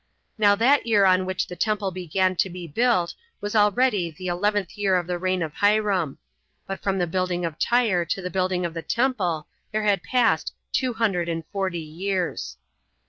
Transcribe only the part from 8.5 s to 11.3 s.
of the temple, there had passed two hundred